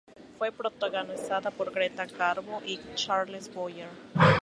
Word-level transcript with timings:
Fue 0.39 0.51
protagonizada 0.51 1.51
por 1.51 1.71
Greta 1.71 2.07
Garbo 2.07 2.63
y 2.65 2.79
Charles 2.95 3.53
Boyer. 3.53 3.87